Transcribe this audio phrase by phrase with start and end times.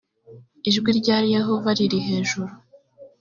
[0.69, 2.53] ijwi rya yehova riri hejuru